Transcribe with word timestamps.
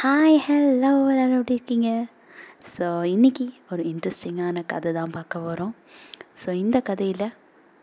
Hi 0.00 0.36
hello 0.46 0.90
எல்லோரும் 1.10 1.38
எப்படி 1.38 1.54
இருக்கீங்க? 1.54 2.06
ஸோ 2.76 2.86
இன்றைக்கி 3.04 3.48
ஒரு 3.70 3.82
இன்ட்ரெஸ்டிங்கான 3.82 4.66
கதை 4.66 4.92
தான் 4.92 5.10
பார்க்க 5.10 5.38
வரோம் 5.38 5.72
ஸோ 6.44 6.52
இந்த 6.52 6.80
கதையில் 6.80 7.32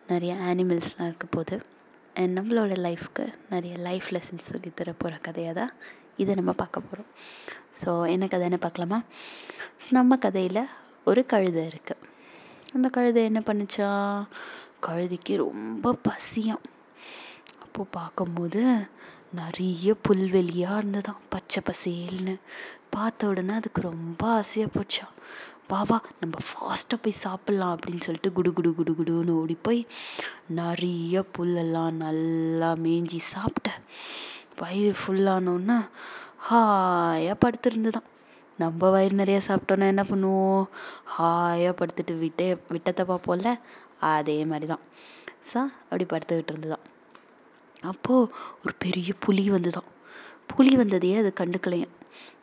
நிறைய 0.07 0.33
ஆனிமல்ஸ்லாம் 0.33 1.05
இருக்க 1.05 1.25
போது 1.25 1.61
அண்ட் 2.13 2.39
நம்மளோட 2.39 2.75
லைஃப்க்கு 2.77 3.33
நிறைய 3.49 3.77
லைஃப் 3.77 4.07
லெசன்ஸ் 4.11 4.49
சொல்லி 4.51 4.71
தர 4.75 4.91
போகிற 4.91 5.17
கதையாக 5.17 5.53
தான் 5.53 5.73
இதை 6.17 6.35
நம்ம 6.35 6.51
பார்க்க 6.51 6.79
போகிறோம் 6.79 7.09
ஸோ 7.83 8.07
என்ன 8.09 8.25
கதைன்னு 8.25 8.57
பார்க்கலாமா? 8.57 9.03
ஸோ 9.81 9.89
நம்ம 9.89 10.17
கதையில் 10.17 10.61
ஒரு 11.03 11.25
கழுதை 11.25 11.67
இருக்குது 11.67 12.07
அந்த 12.73 12.89
கழுதை 12.89 13.23
என்ன 13.23 13.39
பண்ணுச்சா? 13.39 13.89
கழுதைக்கு 14.87 15.35
ரொம்ப 15.35 15.93
பசியம். 15.93 16.63
அப்போது 17.61 17.89
பார்க்கும்போது 17.89 18.61
நிறைய 19.35 19.95
புல்வெளியாக 20.07 20.79
இருந்ததாம். 20.81 21.21
பச்சை 21.29 21.61
பசேல்னு. 21.63 22.35
பார்த்த 22.89 23.27
உடனே 23.27 23.53
அதுக்கு 23.53 23.81
ரொம்ப 23.81 24.27
ஆசையாக 24.29 24.71
போச்சாம் 24.75 25.13
வா 25.67 25.81
வா 25.81 26.01
நம்ம 26.19 26.35
ஃபாஸ்ட்டாக 26.47 26.97
போய் 27.01 27.21
சாப்பிட்லாம் 27.23 27.75
அப்படின்னு 27.75 28.01
சொல்லிட்டு 28.01 28.31
குடு 28.31 28.53
குடு 28.53 28.75
குடு 28.75 28.91
குடுன்னு 28.91 29.29
ஓடி 29.29 29.57
போய் 29.61 29.87
நிறைய 30.47 31.23
புல்லெல்லாம் 31.37 31.91
நல்லா 31.91 32.73
மேய்ஞ்சி 32.73 33.19
சாப்பிட்டேன் 33.33 33.81
வயிறு 34.59 34.95
ஃபுல்லானோன்னா 35.01 35.77
ஹாயாக 36.49 37.35
படுத்துருந்துதான் 37.45 38.09
நம்ம 38.57 38.89
வயிறு 38.89 39.15
நிறைய 39.15 39.41
சாப்பிட்டோன்னா 39.47 39.87
என்ன 39.87 40.03
பண்ணுவோம்? 40.03 40.65
ஹாயாக 41.17 41.73
படுத்துட்டு 41.79 42.19
விட்டே 42.19 42.57
விட்டத்தை 42.69 43.05
பார்ப்போம்ல 43.05 43.59
அதே 43.99 44.45
மாதிரி 44.45 44.65
தான் 44.65 44.83
சா 45.41 45.61
அப்படி 45.89 46.03
படுத்துக்கிட்டு 46.03 46.51
இருந்துதான் 46.51 46.85
அப்போது 47.85 48.31
ஒரு 48.65 48.75
பெரிய 48.77 49.13
புலி 49.19 49.49
வந்துதான். 49.51 49.89
புலி 50.47 50.75
வந்ததையே 50.75 51.17
அது 51.17 51.33
கண்டுக்கலையும். 51.39 51.93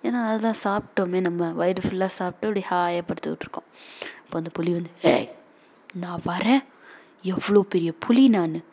ஏன்னா 0.03 0.29
அதெல்லாம் 0.29 0.61
சாப்பிட்டோமே 0.65 1.21
நம்ம 1.21 1.53
வயிறு 1.53 1.89
ஃபுல்லாக 1.89 2.07
சாப்பிட்டு 2.07 2.61
அப்படி 2.61 2.77
ஹாயாக 2.77 3.01
படுத்துக்கிட்டு 3.01 3.41
இருக்கோம். 3.41 3.65
அப்போ 4.25 4.37
அந்த 4.37 4.51
புலி 4.53 4.73
வந்து 4.73 4.91
ஏய் 5.03 5.31
நான் 5.95 6.21
வரேன். 6.27 6.65
எவ்வளோ 7.23 7.65
பெரிய 7.69 7.93
புலி 7.93 8.29
நான். 8.29 8.65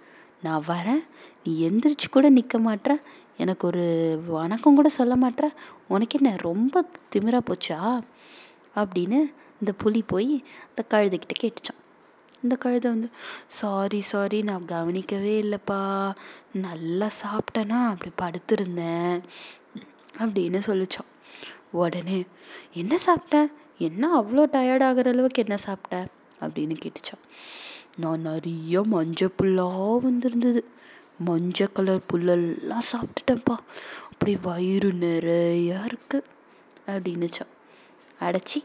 நான் 0.44 0.64
வரேன். 0.68 1.06
நீ 1.44 1.70
எந்திரிச்சு 1.70 2.10
கூட 2.12 2.30
நிற்க 2.30 2.60
மாட்டேற 2.60 3.02
எனக்கு 3.38 3.68
ஒரு 3.68 3.84
வணக்கம் 4.28 4.76
கூட 4.76 4.90
சொல்ல 4.90 5.16
மாட்டேற 5.16 5.48
உனக்கு 5.88 6.20
என்ன 6.22 6.36
ரொம்ப 6.38 6.90
திமிரா 7.16 7.40
போச்சா? 7.50 8.02
அப்படின்னு 8.76 9.34
இந்த 9.60 9.72
புலி 9.78 10.02
போய் 10.02 10.44
அந்த 10.68 10.84
கழுதைக்கிட்ட 10.90 11.36
கேட்டுச்சான் 11.42 11.80
இந்த 12.44 12.56
கழுதை 12.56 12.92
வந்து 12.92 13.10
சாரி 13.48 14.02
சாரி 14.02 14.42
நான் 14.42 14.66
கவனிக்கவே 14.66 15.42
இல்லைப்பா. 15.42 16.14
நல்லா 16.54 17.10
சாப்பிட்டேனா 17.22 17.96
அப்படி 17.96 18.12
படுத்திருந்தேன். 18.22 19.22
அப்படின்னு 20.18 20.62
சொல்லிச்சான். 20.66 21.10
உடனே 21.72 22.26
என்ன 22.74 22.98
சாப்பிட்ட? 22.98 23.50
என்ன 23.78 24.22
அவ்வளோ 24.22 24.46
டயர்ட் 24.52 24.84
ஆகிற 24.84 25.12
அளவுக்கு 25.12 25.42
என்ன 25.42 25.58
சாப்பிட்ட? 25.58 26.08
அப்படின்னு 26.42 26.76
கேட்டுச்சான். 26.86 27.24
நான் 27.96 28.22
நிறைய 28.22 28.84
மஞ்சள் 28.84 29.34
புல்லாக 29.42 30.00
வந்திருந்தது. 30.00 30.66
மஞ்சள் 31.18 31.72
கலர் 31.72 32.02
புல்லெல்லாம் 32.14 32.88
சாப்பிட்டுட்டேன்ப்பா. 32.92 33.58
அப்படி 34.04 34.38
வயிறு 34.42 34.92
நிறையா 34.92 35.90
இருக்குது 35.90 36.24
அப்படின்னுச்சான். 36.88 37.54
அடைச்சி 38.20 38.64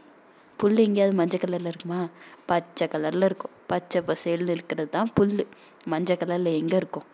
புல் 0.57 0.77
எங்கேயாவது 0.77 1.17
மஞ்சள் 1.17 1.39
கலரில் 1.39 1.71
இருக்குமா? 1.71 2.07
பச்சை 2.45 2.87
கலரில் 2.87 3.23
இருக்கும். 3.23 3.51
பச்சை 3.67 4.01
பசேல்னு 4.07 4.55
இருக்கிறது 4.57 4.89
தான் 4.89 5.09
புல் 5.13 5.47
மஞ்சள் 5.85 6.17
கலரில் 6.17 6.57
எங்கே 6.61 6.77
இருக்கும்? 6.77 7.07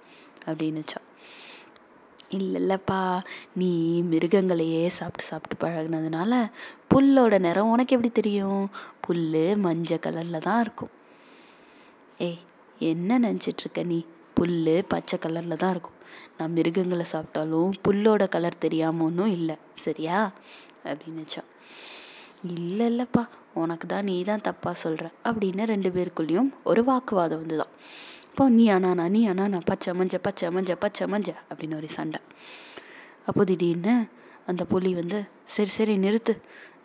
அப்படின்னுச்சான் 0.45 1.08
இல்லை 2.30 2.59
இல்லைப்பா. 2.62 3.00
நீ 3.53 4.02
மிருகங்களையே 4.02 4.88
சாப்பிட்டு 4.88 5.30
சாப்பிட்டு 5.30 5.56
பழகினதுனால 5.64 6.34
புல்லோட 6.94 7.39
நிறம் 7.39 7.72
உனக்கு 7.72 7.95
எப்படி 7.95 8.14
தெரியும்? 8.14 8.69
புல் 9.02 9.56
மஞ்சள் 9.56 10.03
கலரில் 10.06 10.45
தான் 10.47 10.62
இருக்கும். 10.62 10.94
ஏய் 12.17 12.42
என்ன 12.80 13.19
நினச்சிட்ருக்க 13.19 13.84
நீ? 13.85 14.00
புல் 14.34 14.85
பச்சை 14.88 15.19
கலரில் 15.19 15.62
தான் 15.63 15.72
இருக்கும். 15.72 15.97
நான் 16.38 16.52
மிருகங்களை 16.52 17.06
சாப்பிட்டாலும் 17.12 17.72
புல்லோட 17.88 18.23
கலர் 18.29 18.63
தெரியாமல் 18.66 19.06
ஒன்றும் 19.06 19.31
இல்லை. 19.31 19.56
சரியா? 19.75 20.31
அப்படின்னுச்சான் 20.84 21.50
இல்லை 22.44 22.85
இல்லைப்பா 22.91 23.24
உனக்கு 23.53 23.88
தான் 23.88 24.03
நீ 24.03 24.24
தான் 24.24 24.46
தப்பாக 24.47 24.75
சொல்கிற 24.84 25.12
அப்படின்னு 25.25 25.63
ரெண்டு 25.66 25.90
பேருக்குள்ளேயும் 25.90 26.50
ஒரு 26.63 26.84
வாக்குவாதம் 26.84 27.41
வந்து 27.44 27.57
தான் 27.57 27.74
இப்போ 28.29 28.50
நீ 28.50 28.68
அண்ணா 28.69 29.06
நீ 29.16 29.25
அண்ணா 29.25 29.59
பச்சை 29.69 29.94
மஞ்ச 29.94 30.18
பச்சை 30.18 30.50
மஞ்ச 30.50 30.75
பச்சை 30.75 31.07
மஞ்ச 31.07 31.29
அப்படின்னு 31.50 31.75
ஒரு 31.75 31.88
சண்டை. 31.88 32.19
அப்போ 33.28 33.44
திடீர்னு 33.44 34.07
அந்த 34.47 34.63
புலி 34.66 34.94
வந்து 34.94 35.19
சரி 35.46 35.69
சரி 35.69 35.97
நிறுத்து. 35.97 36.34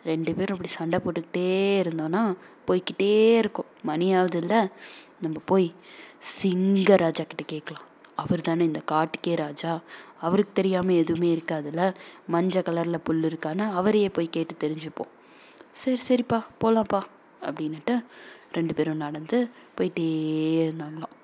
ரெண்டு 0.05 0.35
பேரும் 0.35 0.55
அப்படி 0.55 0.71
சண்டை 0.79 0.99
போட்டுக்கிட்டே 1.05 1.47
இருந்தோன்னா 1.83 2.35
போய்கிட்டே 2.67 3.37
இருக்கும். 3.37 3.69
மணி 3.83 4.13
ஆகுது 4.13 4.37
இல்லை 4.37 4.69
நம்ம 5.21 5.37
போய் 5.45 5.73
சிங்க 6.21 6.95
ராஜா 6.95 7.23
கிட்ட 7.23 7.43
கேட்கலாம். 7.43 7.85
அவர் 8.15 8.41
தானே 8.41 8.63
இந்த 8.63 8.81
காட்டுக்கே 8.91 9.35
ராஜா. 9.35 9.81
அவருக்கு 10.19 10.53
தெரியாமல் 10.53 10.95
எதுவுமே 10.95 11.35
இருக்காதுல்ல 11.35 11.95
மஞ்சள் 12.27 12.67
கலரில் 12.69 13.05
புல் 13.09 13.23
இருக்கான்னு 13.23 13.65
அவரையே 13.79 14.09
போய் 14.09 14.35
கேட்டு 14.37 14.55
தெரிஞ்சுப்போம். 14.63 15.11
சரி 15.79 15.99
சரிப்பா 16.07 16.39
போகலாம்ப்பா 16.61 17.01
அப்படின்னுட்டு 17.47 17.95
ரெண்டு 18.51 18.73
பேரும் 18.73 19.03
நடந்து 19.05 19.37
போயிட்டே 19.77 20.05
இருந்தாங்களாம். 20.65 21.15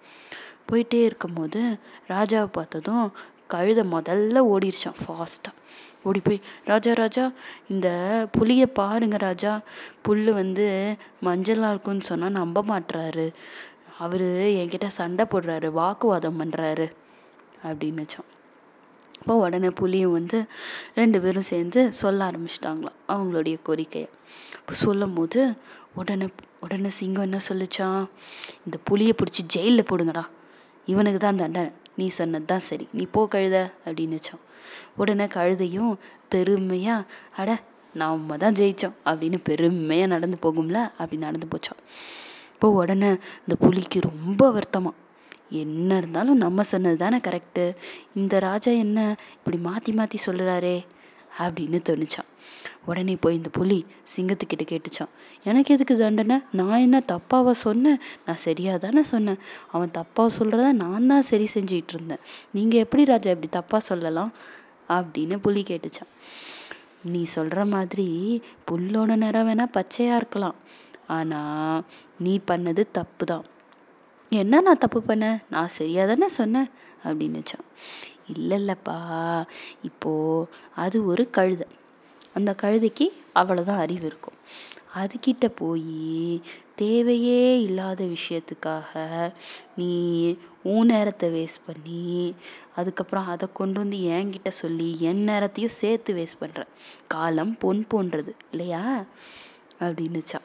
போயிட்டே 0.70 1.00
இருக்கும்போது 1.04 1.62
ராஜாவை 2.08 2.50
பார்த்ததும் 2.52 3.06
கழுதை 3.48 3.84
முதல்ல 3.96 4.42
ஓடிடுச்சான் 4.54 5.00
ஃபாஸ்ட்டாக 5.02 5.60
ஓடி 6.04 6.20
போய் 6.20 6.40
ராஜா 6.66 6.92
ராஜா 6.94 7.26
இந்த 7.68 7.88
புளியை 8.38 8.68
பாருங்க 8.80 9.18
ராஜா 9.18 9.52
புல் 10.02 10.32
வந்து 10.34 10.66
மஞ்சளாக 11.26 11.74
இருக்குன்னு 11.74 12.10
சொன்னால் 12.10 12.38
நம்ப 12.40 12.64
மாட்டுறாரு 12.64 13.28
அவர் 14.00 14.28
என்கிட்ட 14.62 14.88
சண்டை 15.00 15.26
போடுறாரு 15.32 15.70
வாக்குவாதம் 15.72 16.40
பண்ணுறாரு 16.42 16.88
அப்படின்னுச்சான் 17.64 18.30
அப்போ 19.20 19.36
உடனே 19.36 19.70
புலியும் 19.70 20.12
வந்து 20.12 20.38
ரெண்டு 20.96 21.18
பேரும் 21.22 21.50
சேர்ந்து 21.52 21.82
சொல்ல 21.94 22.32
ஆரம்பிச்சிட்டாங்களாம். 22.32 22.98
அவங்களுடைய 23.14 23.56
கோரிக்கையை 23.68 24.10
இப்போ 24.60 24.74
சொல்லும் 24.84 25.16
போது 25.18 25.40
உடனே 25.96 26.28
உடனே 26.60 26.90
சிங்கம் 27.00 27.26
என்ன 27.28 27.40
சொல்லிச்சான் 27.50 28.04
இந்த 28.66 28.78
புளியை 28.88 29.14
பிடிச்சி 29.16 29.42
ஜெயிலில் 29.56 29.90
போடுங்கடா. 29.90 30.24
இவனுக்கு 30.88 31.20
தான் 31.20 31.42
தண்டனை. 31.42 31.72
நீ 31.98 32.06
சொன்னது 32.20 32.46
தான் 32.46 32.66
சரி. 32.70 32.86
நீ 32.98 33.04
போ 33.16 33.22
கழுத 33.34 33.58
அப்படின்னுச்சான். 33.86 34.42
உடனே 34.98 35.26
கழுதையும் 35.36 35.94
பெருமையாக 36.30 37.08
அட 37.42 37.50
நம்ம 37.96 38.38
தான் 38.38 38.58
ஜெயித்தோம் 38.60 38.96
அப்படின்னு 39.06 39.38
பெருமையாக 39.50 40.14
நடந்து 40.14 40.38
போகும்ல 40.46 40.80
அப்படி 41.00 41.18
நடந்து 41.18 41.48
போச்சான். 41.54 41.82
இப்போ 42.54 42.68
உடனே 42.82 43.10
இந்த 43.44 43.56
புலிக்கு 43.64 44.00
ரொம்ப 44.02 44.44
வருத்தமாக 44.52 45.00
என்ன 45.62 45.90
இருந்தாலும் 45.98 46.38
நம்ம 46.38 46.64
சொன்னது 46.64 46.98
தானே 46.98 47.18
கரெக்டு 47.28 47.64
இந்த 48.16 48.40
ராஜா 48.40 48.72
என்ன 48.86 49.00
இப்படி 49.38 49.58
மாற்றி 49.68 49.92
மாற்றி 49.92 50.20
சொல்கிறாரே 50.26 50.78
அப்படின்னு 51.40 51.80
தோணுச்சான் 51.90 52.30
உடனே 52.86 53.16
போய் 53.16 53.36
இந்த 53.36 53.50
புலி 53.50 53.86
சிங்கத்துக்கிட்ட 54.16 54.64
கேட்டுச்சான். 54.72 55.12
எனக்கு 55.44 55.74
எதுக்கு 55.74 55.98
தண்டனை? 55.98 56.40
நான் 56.52 56.78
என்ன 56.78 57.02
தப்பாவா 57.08 57.52
சொன்னேன்? 57.52 58.00
நான் 58.26 58.36
சரியாக 58.36 58.78
தானே 58.78 59.04
சொன்னேன். 59.04 59.38
அவன் 59.72 59.92
தப்பாக 59.94 60.30
சொல்கிறத 60.40 60.72
நான் 60.72 61.08
தான் 61.08 61.22
சரி 61.22 61.48
செஞ்சிகிட்டு 61.54 61.94
இருந்தேன். 61.94 62.20
நீங்கள் 62.52 62.80
எப்படி 62.80 63.06
ராஜா 63.06 63.32
இப்படி 63.32 63.50
தப்பாக 63.60 63.78
சொல்லலாம்? 63.78 64.34
அப்படின்னு 64.90 65.38
புலி 65.38 65.64
கேட்டுச்சான். 65.64 66.12
நீ 67.04 67.24
சொல்கிற 67.24 67.66
மாதிரி 67.66 68.42
புல்லோட 68.72 69.16
நிறம் 69.16 69.48
வேணால் 69.50 69.72
பச்சையாக 69.72 70.16
இருக்கலாம். 70.16 70.56
ஆனால் 71.08 71.84
நீ 72.20 72.40
பண்ணது 72.52 72.86
தப்பு 72.92 73.26
தான் 73.26 73.44
என்ன 74.30 74.62
நான் 74.62 74.78
தப்பு 74.78 75.04
பண்ணேன்? 75.08 75.42
நான் 75.50 75.68
சரியாக 75.68 76.16
தானே 76.16 76.28
சொன்னேன்? 76.28 76.70
அப்படின்னுச்சான். 77.04 77.66
இல்லை 78.28 78.66
இல்லைப்பா 78.66 79.46
இப்போது 79.82 80.50
அது 80.76 81.06
ஒரு 81.06 81.30
கழுதை. 81.30 81.68
அந்த 82.34 82.56
கழுதைக்கு 82.62 83.08
அவ்வளோதான் 83.36 83.78
அறிவு 83.78 84.06
இருக்கும். 84.06 84.34
அதுக்கிட்ட 84.96 85.52
போய் 85.56 86.42
தேவையே 86.76 87.62
இல்லாத 87.62 88.06
விஷயத்துக்காக 88.06 89.32
நீ 89.76 89.92
உன் 90.64 90.86
நேரத்தை 90.86 91.30
வேஸ்ட் 91.30 91.66
பண்ணி 91.66 92.36
அதுக்கப்புறம் 92.76 93.28
அதை 93.28 93.48
கொண்டு 93.54 93.80
வந்து 93.80 93.98
என்கிட்ட 93.98 94.50
சொல்லி 94.50 94.96
என் 95.00 95.24
நேரத்தையும் 95.24 95.74
சேர்த்து 95.74 96.14
வேஸ்ட் 96.14 96.44
பண்ணுற 96.44 96.66
காலம் 97.08 97.58
பொன் 97.58 97.88
போன்றது 97.88 98.36
இல்லையா? 98.52 99.06
அப்படின்னுச்சா. 99.80 100.40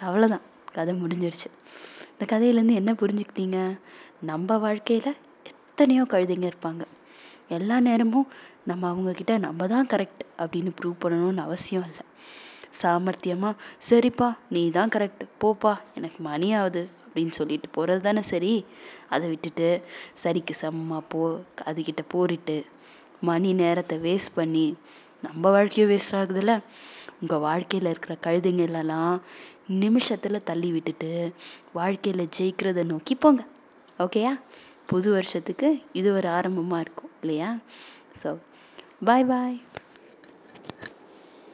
அவ்வளோதான் 0.00 0.40
கதை 0.72 0.94
முடிஞ்சிடுச்சு. 0.94 1.50
இந்த 2.10 2.24
கதையிலேருந்து 2.26 2.74
என்ன 2.74 2.92
புரிஞ்சுக்கிட்டீங்க? 2.92 3.78
நம்ம 4.20 4.58
வாழ்க்கையில் 4.58 5.16
எத்தனையோ 5.80 6.02
கழுதைங்க 6.12 6.46
இருப்பாங்க. 6.50 6.82
எல்லா 7.56 7.76
நேரமும் 7.86 8.26
நம்ம 8.70 8.82
அவங்கக்கிட்ட 8.92 9.34
நம்ம 9.44 9.66
தான் 9.66 9.86
கரெக்ட் 9.92 10.22
அப்படின்னு 10.42 10.70
ப்ரூவ் 10.78 10.96
பண்ணணும்னு 11.02 11.42
அவசியம் 11.46 11.86
இல்லை. 11.88 12.04
சாமர்த்தியமாக 12.80 13.54
சரிப்பா 13.88 14.28
நீ 14.54 14.62
தான் 14.70 14.92
கரெக்ட் 14.96 15.22
போப்பா 15.42 15.72
எனக்கு 15.98 16.18
மணி 16.28 16.48
ஆகுது 16.58 16.82
அப்படின்னு 17.04 17.34
சொல்லிட்டு 17.38 17.68
போகிறது 17.76 18.02
தானே 18.08 18.22
சரி? 18.32 18.52
அதை 19.08 19.28
விட்டுட்டு 19.28 19.68
சரிக்கு 20.24 20.56
சமமாக 20.62 21.02
போ 21.12 21.22
அதுக்கிட்ட 21.70 22.04
போரிட்டு 22.14 22.56
மணி 23.30 23.52
நேரத்தை 23.62 23.98
வேஸ்ட் 24.06 24.36
பண்ணி 24.38 24.66
நம்ம 25.22 25.50
வாழ்க்கையும் 25.56 25.92
வேஸ்ட் 25.92 26.16
ஆகுதுல்ல? 26.20 26.56
உங்கள் 27.20 27.44
வாழ்க்கையில் 27.48 27.92
இருக்கிற 27.92 28.16
கழுதைங்களெல்லாம் 28.26 29.14
நிமிஷத்தில் 29.84 30.46
தள்ளி 30.50 30.72
விட்டுட்டு 30.76 31.12
வாழ்க்கையில் 31.72 32.30
ஜெயிக்கிறத 32.38 32.84
நோக்கி 32.94 33.14
போங்க. 33.14 33.44
ஓகேயா 33.98 34.34
புது 34.90 35.08
வருஷத்துக்கு 35.10 35.68
இது 35.92 36.08
ஒரு 36.12 36.28
ஆரம்பமாக 36.28 36.84
இருக்கும் 36.84 37.12
இல்லையா? 37.22 37.50
ஸோ 38.22 38.30
பாய் 39.04 39.26
பாய் 39.32 39.56